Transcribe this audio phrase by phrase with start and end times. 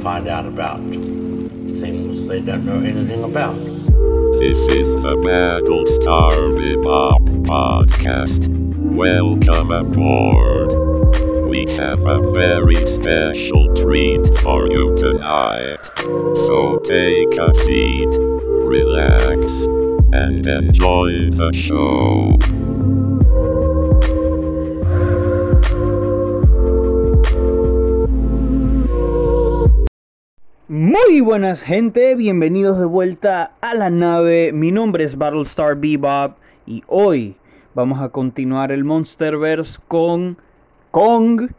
[0.00, 3.54] find out about things they don't know anything about.
[4.38, 8.48] This is the Battlestar Bebop podcast.
[8.78, 10.70] Welcome aboard.
[11.48, 15.84] We have a very special treat for you tonight.
[16.46, 19.66] So take a seat, relax,
[20.12, 22.38] and enjoy the show.
[30.72, 34.52] Muy buenas gente, bienvenidos de vuelta a la nave.
[34.52, 37.34] Mi nombre es Battlestar Bebop y hoy
[37.74, 40.38] vamos a continuar el Monsterverse con
[40.92, 41.50] Kong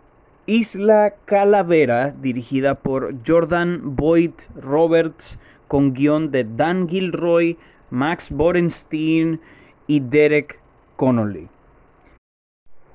[0.46, 5.38] Isla Calavera, dirigida por Jordan Boyd Roberts,
[5.68, 7.58] con guion de Dan Gilroy,
[7.90, 9.42] Max Borenstein
[9.88, 10.58] y Derek
[10.96, 11.50] Connolly.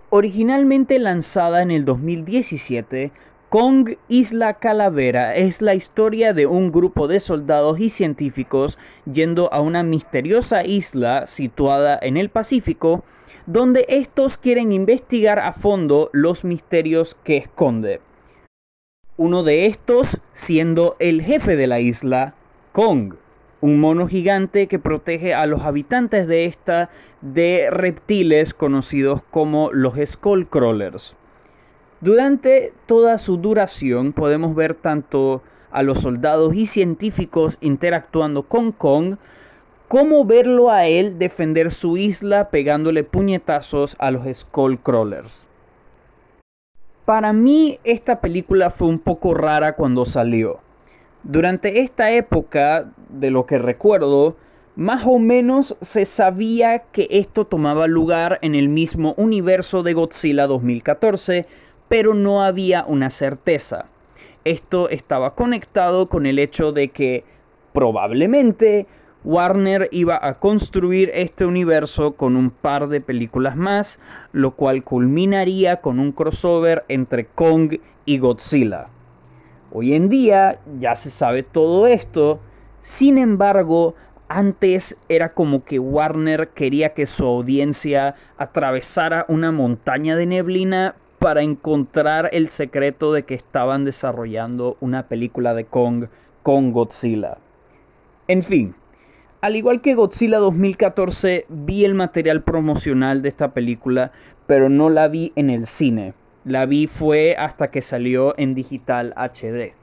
[0.08, 3.12] Originalmente lanzada en el 2017,
[3.48, 8.76] Kong Isla Calavera es la historia de un grupo de soldados y científicos
[9.10, 13.04] yendo a una misteriosa isla situada en el Pacífico,
[13.46, 18.00] donde estos quieren investigar a fondo los misterios que esconde.
[19.16, 22.34] Uno de estos siendo el jefe de la isla,
[22.72, 23.14] Kong,
[23.60, 29.94] un mono gigante que protege a los habitantes de esta de reptiles conocidos como los
[30.04, 31.14] Skullcrawlers.
[32.06, 39.16] Durante toda su duración podemos ver tanto a los soldados y científicos interactuando con Kong,
[39.88, 45.44] como verlo a él defender su isla pegándole puñetazos a los Skullcrawlers.
[47.04, 50.60] Para mí esta película fue un poco rara cuando salió.
[51.24, 54.36] Durante esta época, de lo que recuerdo,
[54.76, 60.46] más o menos se sabía que esto tomaba lugar en el mismo universo de Godzilla
[60.46, 61.46] 2014,
[61.88, 63.86] pero no había una certeza.
[64.44, 67.24] Esto estaba conectado con el hecho de que
[67.72, 68.86] probablemente
[69.24, 73.98] Warner iba a construir este universo con un par de películas más,
[74.32, 78.86] lo cual culminaría con un crossover entre Kong y Godzilla.
[79.72, 82.38] Hoy en día ya se sabe todo esto,
[82.82, 83.96] sin embargo,
[84.28, 91.42] antes era como que Warner quería que su audiencia atravesara una montaña de neblina para
[91.42, 96.06] encontrar el secreto de que estaban desarrollando una película de Kong
[96.42, 97.38] con Godzilla.
[98.28, 98.74] En fin,
[99.40, 104.12] al igual que Godzilla 2014, vi el material promocional de esta película,
[104.46, 106.14] pero no la vi en el cine.
[106.44, 109.74] La vi fue hasta que salió en digital HD.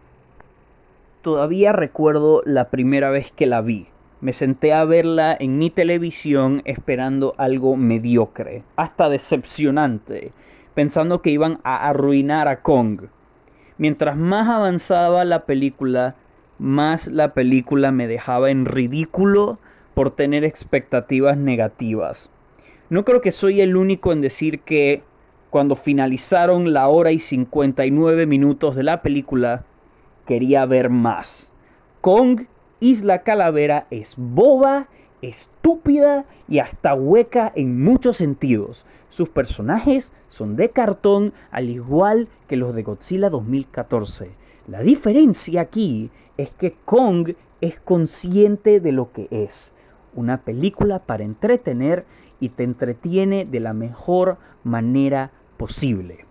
[1.21, 3.87] Todavía recuerdo la primera vez que la vi.
[4.21, 10.31] Me senté a verla en mi televisión esperando algo mediocre, hasta decepcionante
[10.73, 13.07] pensando que iban a arruinar a Kong.
[13.77, 16.15] Mientras más avanzaba la película,
[16.59, 19.59] más la película me dejaba en ridículo
[19.93, 22.29] por tener expectativas negativas.
[22.89, 25.03] No creo que soy el único en decir que
[25.49, 29.65] cuando finalizaron la hora y 59 minutos de la película,
[30.25, 31.51] quería ver más.
[32.01, 32.45] Kong
[32.79, 34.87] Isla Calavera es boba,
[35.23, 38.85] estúpida y hasta hueca en muchos sentidos.
[39.09, 44.31] Sus personajes son de cartón al igual que los de Godzilla 2014.
[44.67, 49.73] La diferencia aquí es que Kong es consciente de lo que es.
[50.15, 52.05] Una película para entretener
[52.39, 56.25] y te entretiene de la mejor manera posible.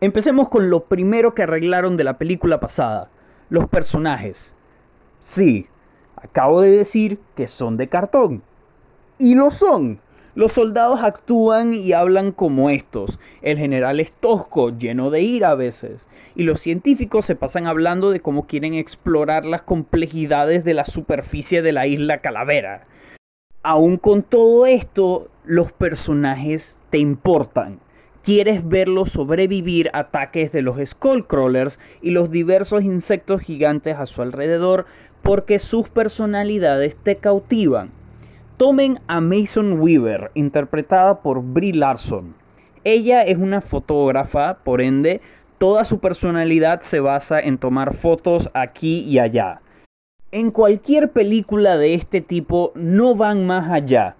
[0.00, 3.10] Empecemos con lo primero que arreglaron de la película pasada.
[3.48, 4.54] Los personajes.
[5.20, 5.66] Sí,
[6.22, 8.42] acabo de decir que son de cartón.
[9.18, 10.00] Y lo son.
[10.34, 13.18] Los soldados actúan y hablan como estos.
[13.42, 16.06] El general es tosco, lleno de ira a veces.
[16.36, 21.62] Y los científicos se pasan hablando de cómo quieren explorar las complejidades de la superficie
[21.62, 22.86] de la isla Calavera.
[23.62, 27.80] Aún con todo esto, los personajes te importan.
[28.22, 34.86] Quieres verlos sobrevivir ataques de los Skullcrawlers y los diversos insectos gigantes a su alrededor
[35.22, 37.90] porque sus personalidades te cautivan.
[38.56, 42.34] Tomen a Mason Weaver, interpretada por Brie Larson.
[42.84, 45.20] Ella es una fotógrafa, por ende,
[45.58, 49.62] toda su personalidad se basa en tomar fotos aquí y allá.
[50.32, 54.16] En cualquier película de este tipo no van más allá.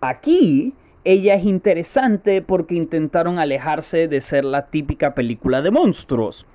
[0.00, 0.74] Aquí
[1.04, 6.46] ella es interesante porque intentaron alejarse de ser la típica película de monstruos.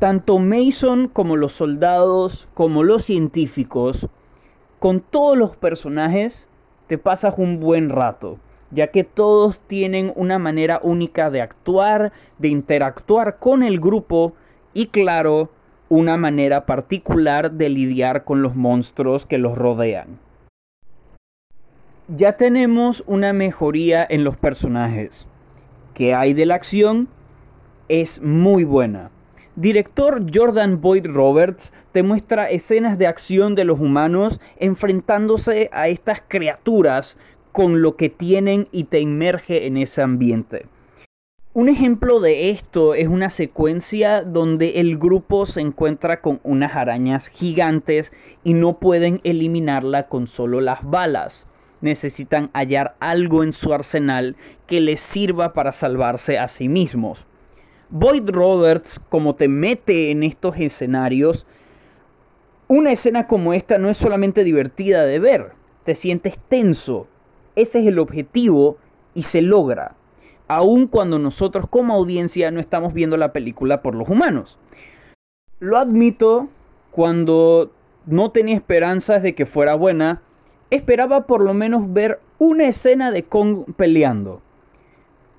[0.00, 4.08] Tanto Mason como los soldados, como los científicos,
[4.78, 6.46] con todos los personajes
[6.86, 8.38] te pasas un buen rato,
[8.70, 14.32] ya que todos tienen una manera única de actuar, de interactuar con el grupo
[14.72, 15.50] y claro,
[15.90, 20.18] una manera particular de lidiar con los monstruos que los rodean.
[22.08, 25.26] Ya tenemos una mejoría en los personajes.
[25.92, 27.08] que hay de la acción?
[27.88, 29.10] Es muy buena.
[29.60, 36.22] Director Jordan Boyd Roberts te muestra escenas de acción de los humanos enfrentándose a estas
[36.26, 37.18] criaturas
[37.52, 40.64] con lo que tienen y te inmerge en ese ambiente.
[41.52, 47.28] Un ejemplo de esto es una secuencia donde el grupo se encuentra con unas arañas
[47.28, 51.46] gigantes y no pueden eliminarla con solo las balas.
[51.82, 54.36] Necesitan hallar algo en su arsenal
[54.66, 57.26] que les sirva para salvarse a sí mismos.
[57.90, 61.46] Boyd Roberts, como te mete en estos escenarios,
[62.68, 65.52] una escena como esta no es solamente divertida de ver,
[65.84, 67.08] te sientes tenso.
[67.56, 68.78] Ese es el objetivo
[69.14, 69.96] y se logra
[70.50, 74.58] aun cuando nosotros como audiencia no estamos viendo la película por los humanos.
[75.60, 76.48] Lo admito,
[76.90, 77.70] cuando
[78.04, 80.22] no tenía esperanzas de que fuera buena,
[80.70, 84.42] esperaba por lo menos ver una escena de Kong peleando.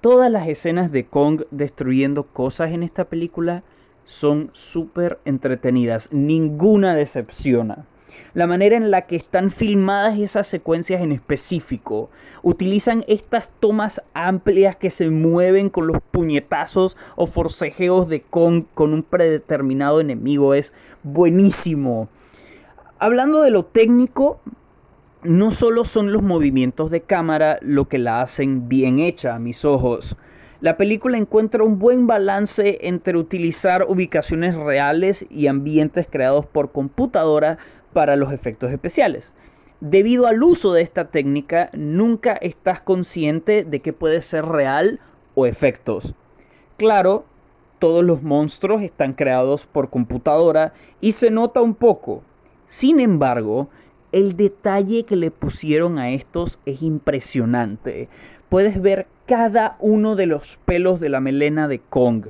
[0.02, 3.64] Todas las escenas de Kong destruyendo cosas en esta película
[4.06, 7.86] son súper entretenidas, ninguna decepciona
[8.34, 12.10] la manera en la que están filmadas esas secuencias en específico.
[12.44, 18.94] Utilizan estas tomas amplias que se mueven con los puñetazos o forcejeos de Kong con
[18.94, 20.54] un predeterminado enemigo.
[20.54, 20.74] Es
[21.04, 22.08] buenísimo.
[23.00, 24.40] Hablando de lo técnico,
[25.24, 29.66] no solo son los movimientos de cámara lo que la hacen bien hecha a mis
[29.66, 30.18] ojos.
[30.62, 37.58] La película encuentra un buen balance entre utilizar ubicaciones reales y ambientes creados por computadora
[37.94, 39.34] para los efectos especiales.
[39.80, 45.00] Debido al uso de esta técnica, nunca estás consciente de que puede ser real
[45.34, 46.14] o efectos.
[46.78, 47.26] Claro,
[47.80, 52.22] todos los monstruos están creados por computadora y se nota un poco.
[52.68, 53.70] Sin embargo,
[54.12, 58.10] el detalle que le pusieron a estos es impresionante.
[58.50, 62.28] Puedes ver cada uno de los pelos de la melena de Kong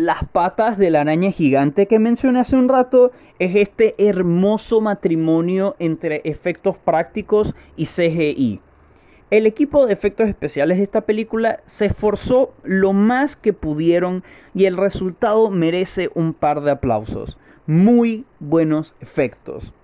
[0.00, 5.76] las patas de la araña gigante que mencioné hace un rato es este hermoso matrimonio
[5.78, 8.60] entre efectos prácticos y CGI.
[9.30, 14.24] El equipo de efectos especiales de esta película se esforzó lo más que pudieron
[14.54, 17.36] y el resultado merece un par de aplausos.
[17.66, 19.74] Muy buenos efectos.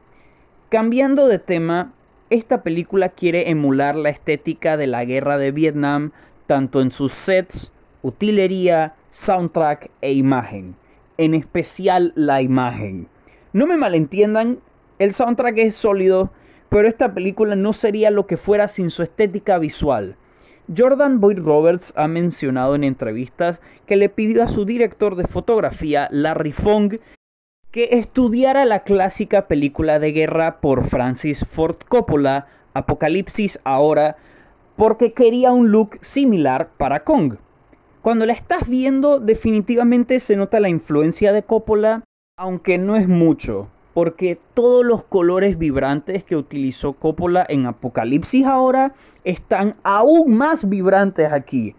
[0.68, 1.92] Cambiando de tema,
[2.28, 6.10] esta película quiere emular la estética de la guerra de Vietnam,
[6.48, 7.70] tanto en sus sets,
[8.02, 10.74] utilería, soundtrack e imagen.
[11.18, 13.06] En especial la imagen.
[13.52, 14.58] No me malentiendan,
[14.98, 16.32] el soundtrack es sólido,
[16.68, 20.16] pero esta película no sería lo que fuera sin su estética visual.
[20.76, 26.08] Jordan Boyd Roberts ha mencionado en entrevistas que le pidió a su director de fotografía,
[26.10, 26.96] Larry Fong,
[27.76, 34.16] que estudiara la clásica película de guerra por Francis Ford Coppola, Apocalipsis ahora,
[34.76, 37.34] porque quería un look similar para Kong.
[38.00, 42.02] Cuando la estás viendo, definitivamente se nota la influencia de Coppola,
[42.38, 48.94] aunque no es mucho, porque todos los colores vibrantes que utilizó Coppola en Apocalipsis ahora
[49.22, 51.76] están aún más vibrantes aquí.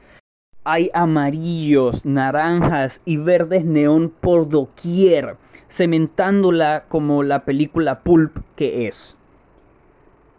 [0.63, 5.37] Hay amarillos, naranjas y verdes neón por doquier,
[5.69, 9.15] cementándola como la película Pulp que es.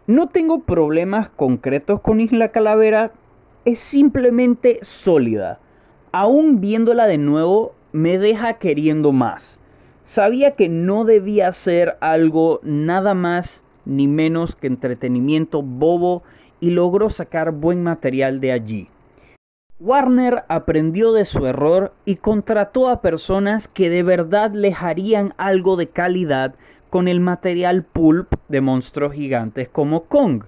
[0.07, 3.11] No tengo problemas concretos con Isla Calavera,
[3.65, 5.59] es simplemente sólida
[6.11, 9.59] aún viéndola de nuevo, me deja queriendo más.
[10.05, 16.23] Sabía que no debía ser algo nada más ni menos que entretenimiento bobo
[16.59, 18.87] y logró sacar buen material de allí.
[19.81, 25.77] Warner aprendió de su error y contrató a personas que de verdad les harían algo
[25.77, 26.55] de calidad
[26.89, 30.43] con el material pulp de monstruos gigantes como Kong.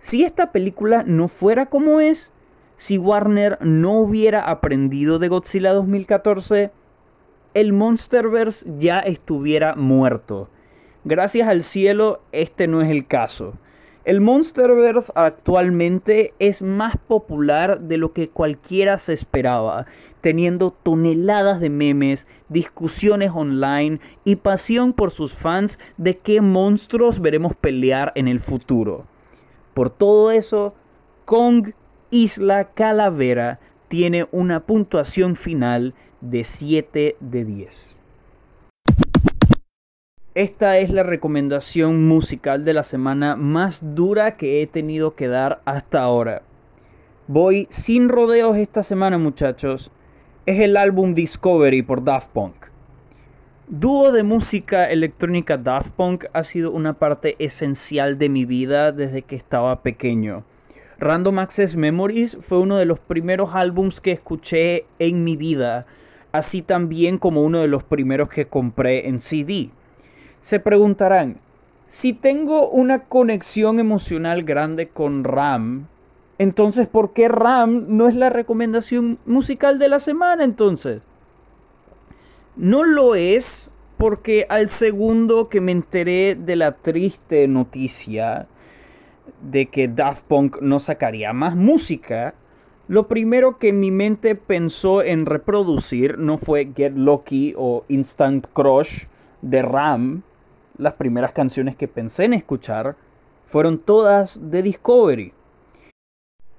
[0.00, 2.32] Si esta película no fuera como es,
[2.78, 6.70] si Warner no hubiera aprendido de Godzilla 2014,
[7.52, 10.48] el Monsterverse ya estuviera muerto.
[11.04, 13.52] Gracias al cielo, este no es el caso.
[14.06, 19.86] El Monsterverse actualmente es más popular de lo que cualquiera se esperaba,
[20.20, 27.56] teniendo toneladas de memes, discusiones online y pasión por sus fans de qué monstruos veremos
[27.56, 29.06] pelear en el futuro.
[29.74, 30.74] Por todo eso,
[31.24, 31.72] Kong
[32.10, 33.58] Isla Calavera
[33.88, 37.95] tiene una puntuación final de 7 de 10.
[40.36, 45.62] Esta es la recomendación musical de la semana más dura que he tenido que dar
[45.64, 46.42] hasta ahora.
[47.26, 49.90] Voy sin rodeos esta semana muchachos.
[50.44, 52.66] Es el álbum Discovery por Daft Punk.
[53.68, 59.22] Dúo de música electrónica Daft Punk ha sido una parte esencial de mi vida desde
[59.22, 60.44] que estaba pequeño.
[60.98, 65.86] Random Access Memories fue uno de los primeros álbums que escuché en mi vida,
[66.32, 69.70] así también como uno de los primeros que compré en CD.
[70.46, 71.40] Se preguntarán,
[71.88, 75.88] si tengo una conexión emocional grande con Ram,
[76.38, 81.02] entonces ¿por qué Ram no es la recomendación musical de la semana entonces?
[82.54, 88.46] No lo es porque al segundo que me enteré de la triste noticia
[89.50, 92.34] de que Daft Punk no sacaría más música,
[92.86, 99.06] lo primero que mi mente pensó en reproducir no fue Get Lucky o Instant Crush
[99.42, 100.22] de Ram.
[100.78, 102.96] Las primeras canciones que pensé en escuchar
[103.46, 105.32] fueron todas de Discovery.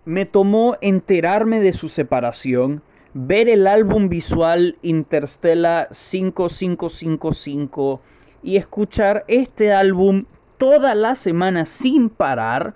[0.06, 2.82] Me tomó enterarme de su separación
[3.14, 8.02] ver el álbum visual Interstellar 5555
[8.42, 10.26] y escuchar este álbum
[10.58, 12.74] toda la semana sin parar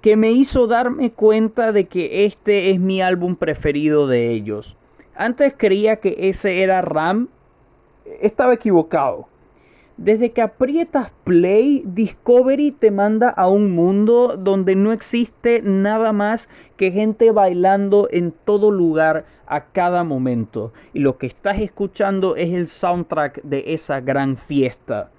[0.00, 4.76] que me hizo darme cuenta de que este es mi álbum preferido de ellos.
[5.14, 7.28] Antes creía que ese era Ram,
[8.20, 9.28] estaba equivocado.
[9.96, 16.48] Desde que aprietas play, Discovery te manda a un mundo donde no existe nada más
[16.76, 20.72] que gente bailando en todo lugar a cada momento.
[20.94, 25.10] Y lo que estás escuchando es el soundtrack de esa gran fiesta.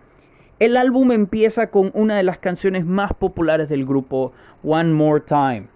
[0.59, 5.67] El álbum empieza con una de las canciones más populares del grupo, One More Time.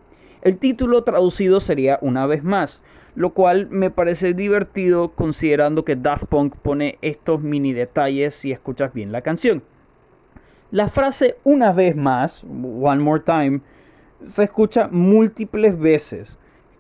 [0.42, 2.82] El título traducido sería Una vez más,
[3.20, 8.94] lo cual me parece divertido considerando que Daft Punk pone estos mini detalles si escuchas
[8.94, 9.62] bien la canción.
[10.72, 13.60] La frase una vez más, one more time,
[14.24, 16.38] se escucha múltiples veces.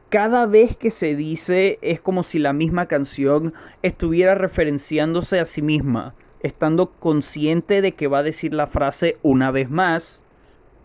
[0.08, 5.62] Cada vez que se dice es como si la misma canción estuviera referenciándose a sí
[5.62, 10.22] misma, estando consciente de que va a decir la frase una vez más,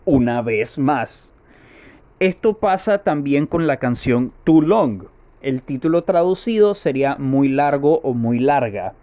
[0.03, 1.31] una vez más.
[2.19, 5.14] Esto pasa también con la canción Too Long
[5.45, 8.95] el título traducido sería muy largo o muy larga.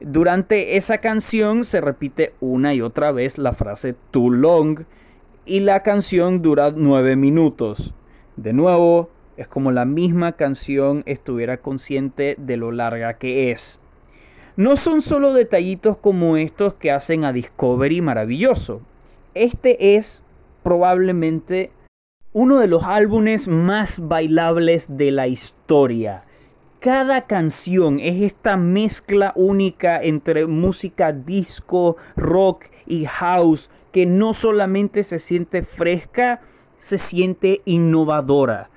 [0.00, 4.80] Durante esa canción se repite una y otra vez la frase too long
[5.46, 7.94] y la canción dura nueve minutos.
[8.36, 13.78] De nuevo, es como la misma canción estuviera consciente de lo larga que es.
[14.56, 18.80] No son solo detallitos como estos que hacen a Discovery maravilloso.
[19.34, 20.24] Este es
[20.64, 21.70] probablemente
[22.34, 26.24] uno de los álbumes más bailables de la historia.
[26.80, 35.04] Cada canción es esta mezcla única entre música disco, rock y house que no solamente
[35.04, 36.40] se siente fresca,
[36.78, 38.70] se siente innovadora.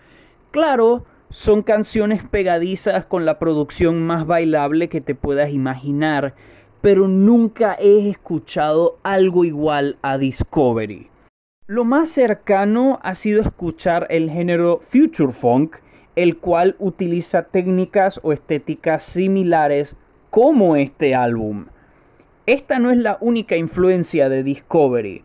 [0.51, 6.35] Claro, son canciones pegadizas con la producción más bailable que te puedas imaginar,
[6.81, 11.09] pero nunca he escuchado algo igual a Discovery.
[11.67, 15.77] Lo más cercano ha sido escuchar el género Future Funk,
[16.15, 19.95] el cual utiliza técnicas o estéticas similares
[20.29, 21.65] como este álbum.
[22.45, 25.23] Esta no es la única influencia de Discovery.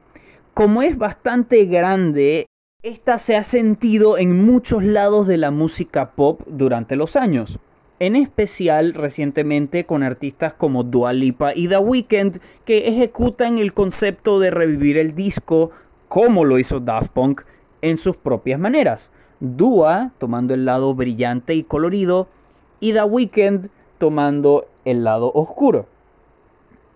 [0.55, 2.47] Como es bastante grande,
[2.83, 7.59] esta se ha sentido en muchos lados de la música pop durante los años.
[7.99, 14.41] En especial recientemente con artistas como Dua Lipa y The Weeknd que ejecutan el concepto
[14.41, 15.71] de revivir el disco
[16.11, 17.43] como lo hizo Daft Punk
[17.83, 19.12] en sus propias maneras.
[19.38, 22.26] Dua tomando el lado brillante y colorido
[22.81, 25.87] y The Weeknd tomando el lado oscuro.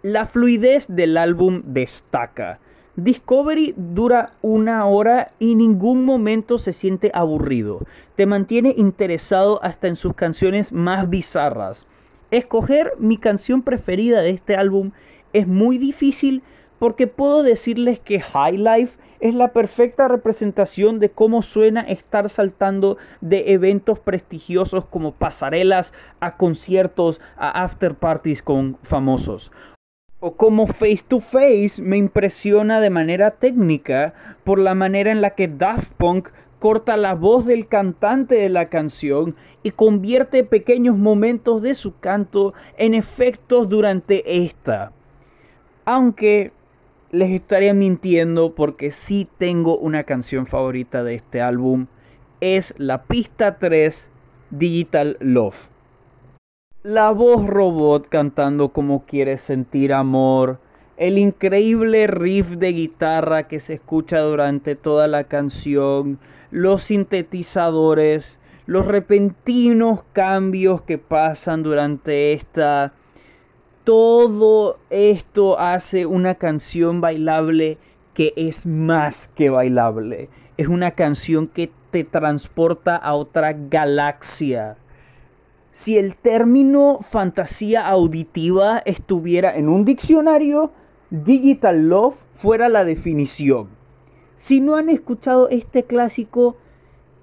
[0.03, 2.59] La fluidez del álbum destaca.
[2.97, 7.87] Discovery dura una hora y ningún momento se siente aburrido.
[8.17, 11.87] Te mantiene interesado hasta en sus canciones más bizarras.
[12.33, 14.91] Escoger mi canción preferida de este álbum
[15.33, 16.43] es muy difícil
[16.79, 22.99] porque puedo decirles que High Life es la perfecta representación de cómo suena estar saltando
[23.23, 29.51] de eventos prestigiosos como pasarelas a conciertos, a after parties con famosos.
[30.21, 34.15] O como Face to Face me impresiona de manera técnica
[34.45, 36.29] por la manera en la que Daft Punk
[36.59, 42.55] corta la voz del cantante de la canción y convierte pequeños momentos de su canto
[42.79, 44.93] en efectos durante esta.
[45.85, 46.53] Aunque
[47.15, 51.87] les estaría mintiendo porque sí tengo una canción favorita de este álbum.
[52.41, 54.09] Es la pista 3
[54.51, 55.71] Digital Love.
[56.83, 60.59] La voz robot cantando como quiere sentir amor.
[60.97, 66.19] El increíble riff de guitarra que se escucha durante toda la canción.
[66.51, 68.39] Los sintetizadores.
[68.67, 72.93] Los repentinos cambios que pasan durante esta
[73.85, 77.79] todo esto hace una canción bailable
[78.15, 80.31] que es más que bailable.
[80.57, 84.79] Es una canción que te transporta a otra galaxia.
[85.71, 90.73] Si el término fantasía auditiva estuviera en un diccionario,
[91.11, 93.69] Digital Love fuera la definición.
[94.37, 96.57] Si no han escuchado este clásico,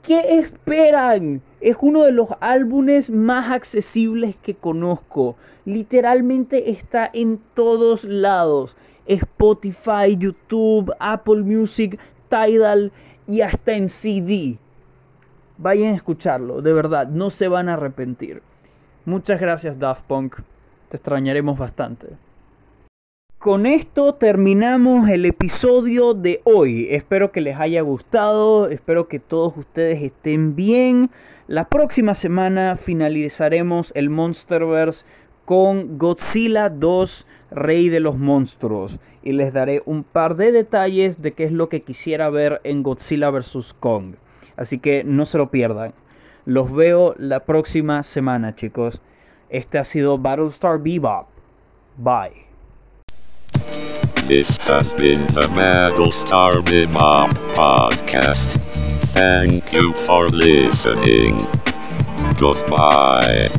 [0.03, 1.41] ¿qué esperan?
[1.59, 5.35] Es uno de los álbumes más accesibles que conozco.
[5.65, 8.75] Literalmente está en todos lados.
[9.05, 12.91] Spotify, YouTube, Apple Music, Tidal
[13.27, 14.57] y hasta en CD.
[15.57, 18.41] Vayan a escucharlo, de verdad, no se van a arrepentir.
[19.05, 20.37] Muchas gracias Daft Punk,
[20.89, 22.07] te extrañaremos bastante.
[23.41, 26.89] Con esto terminamos el episodio de hoy.
[26.91, 31.09] Espero que les haya gustado, espero que todos ustedes estén bien.
[31.47, 35.05] La próxima semana finalizaremos el Monsterverse
[35.43, 38.99] con Godzilla 2, Rey de los Monstruos.
[39.23, 42.83] Y les daré un par de detalles de qué es lo que quisiera ver en
[42.83, 43.73] Godzilla vs.
[43.79, 44.17] Kong.
[44.55, 45.95] Así que no se lo pierdan.
[46.45, 49.01] Los veo la próxima semana, chicos.
[49.49, 51.25] Este ha sido Battlestar Bebop.
[51.97, 52.50] Bye.
[54.31, 58.57] This has been the Battlestar Bebop podcast.
[59.11, 61.35] Thank you for listening.
[62.39, 63.49] Goodbye.